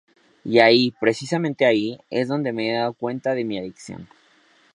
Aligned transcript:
Y 0.43 0.57
ahí, 0.57 0.95
precisamente 0.99 1.63
ahí, 1.63 1.99
es 2.09 2.27
donde 2.27 2.53
me 2.53 2.67
he 2.67 2.73
dado 2.79 2.93
cuenta 2.93 3.35
de 3.35 3.45
mi 3.45 3.59
adicción. 3.59 4.07